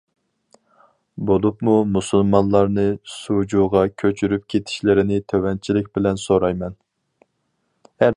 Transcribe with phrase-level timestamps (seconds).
[1.31, 6.77] بولۇپمۇ مۇسۇلمانلارنى سۇجۇغا كۆچۈرۈپ كېتىشلىرىنى تۆۋەنچىلىك بىلەن سورايمەن.